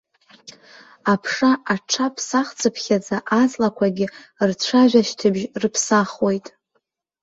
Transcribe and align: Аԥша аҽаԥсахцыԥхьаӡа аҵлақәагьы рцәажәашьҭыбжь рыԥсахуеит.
Аԥша 1.13 1.51
аҽаԥсахцыԥхьаӡа 1.73 3.17
аҵлақәагьы 3.41 4.07
рцәажәашьҭыбжь 4.49 5.45
рыԥсахуеит. 5.61 6.47